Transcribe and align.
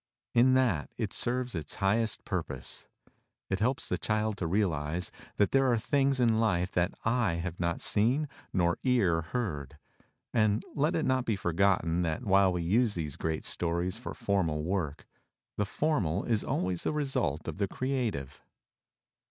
In 0.33 0.55
that 0.55 0.89
it 0.97 1.13
serves 1.13 1.53
its 1.53 1.75
highest 1.75 2.25
purpose. 2.25 2.87
It 3.51 3.59
helps 3.59 3.87
the 3.87 3.99
child 3.99 4.35
to 4.37 4.47
realize 4.47 5.11
that 5.37 5.51
there 5.51 5.71
are 5.71 5.77
things 5.77 6.19
in 6.19 6.39
life 6.39 6.71
that 6.71 6.95
eye 7.05 7.33
have 7.35 7.59
not 7.59 7.81
seen 7.81 8.27
nor 8.51 8.79
ear 8.81 9.21
heard, 9.21 9.77
and 10.33 10.65
let 10.73 10.95
it 10.95 11.05
not 11.05 11.25
be 11.25 11.35
forgotten 11.35 12.01
that 12.01 12.23
while 12.25 12.51
we 12.51 12.63
use 12.63 12.95
these 12.95 13.15
great 13.15 13.45
stories 13.45 13.99
for 13.99 14.15
formal 14.15 14.63
work, 14.63 15.05
the 15.55 15.65
formal 15.65 16.23
is 16.23 16.43
always 16.43 16.81
the 16.81 16.93
result 16.93 17.47
of 17.47 17.59
the 17.59 17.67
creative. 17.67 18.41